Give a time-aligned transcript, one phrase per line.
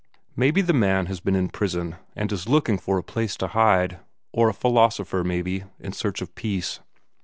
[0.35, 3.99] Maybe the man has been in prison, and is looking for a place to hide;
[4.33, 6.79] or a philosopher, maybe, in search of peace.